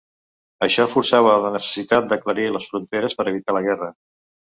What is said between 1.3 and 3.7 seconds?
la necessitat d'aclarir les fronteres per evitar la